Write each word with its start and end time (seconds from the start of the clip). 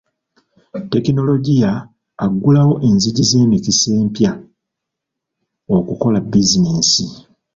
Tekinologiya 0.91 1.71
aggulawo 2.23 2.73
enzigi 2.87 3.23
z'emikisa 3.29 3.89
empya 4.01 4.31
okukola 5.77 6.17
bizinensi. 6.31 7.03